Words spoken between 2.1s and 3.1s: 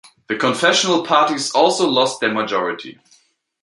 their majority.